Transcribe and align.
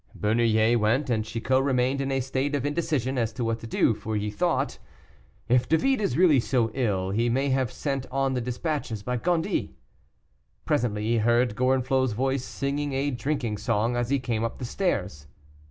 Bernouillet 0.15 0.75
went, 0.79 1.11
and 1.11 1.23
Chicot 1.23 1.61
remained 1.61 2.01
in 2.01 2.11
a 2.11 2.21
state 2.21 2.55
of 2.55 2.65
indecision 2.65 3.19
as 3.19 3.31
to 3.33 3.43
what 3.45 3.59
to 3.59 3.67
do, 3.67 3.93
for 3.93 4.15
he 4.15 4.31
thought, 4.31 4.79
"If 5.47 5.69
David 5.69 6.01
is 6.01 6.17
really 6.17 6.39
so 6.39 6.71
ill, 6.73 7.11
he 7.11 7.29
may 7.29 7.49
have 7.49 7.71
sent 7.71 8.07
on 8.09 8.33
the 8.33 8.41
despatches 8.41 9.03
by 9.03 9.17
Gondy." 9.17 9.75
Presently 10.65 11.03
he 11.03 11.17
heard 11.19 11.55
Gorenflot's 11.55 12.13
voice, 12.13 12.43
singing 12.43 12.93
a 12.93 13.11
drinking 13.11 13.57
song 13.59 13.95
as 13.95 14.09
he 14.09 14.17
came 14.17 14.43
up 14.43 14.57
the 14.57 14.65
stairs. 14.65 15.27